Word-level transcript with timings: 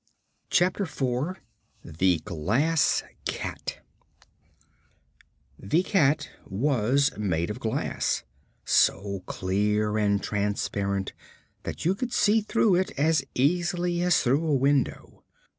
Chapter 0.49 0.87
Four 0.87 1.37
The 1.85 2.17
Glass 2.25 3.03
Cat 3.25 3.85
The 5.59 5.83
cat 5.83 6.27
was 6.47 7.11
made 7.19 7.51
of 7.51 7.59
glass, 7.59 8.23
so 8.65 9.21
clear 9.27 9.99
and 9.99 10.19
transparent 10.23 11.13
that 11.61 11.85
you 11.85 11.93
could 11.93 12.13
see 12.13 12.41
through 12.41 12.73
it 12.77 12.97
as 12.97 13.23
easily 13.35 14.01
as 14.01 14.23
through 14.23 14.43
a 14.43 14.55
window. 14.55 15.23